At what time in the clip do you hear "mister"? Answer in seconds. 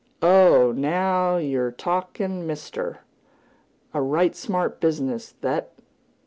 2.47-3.01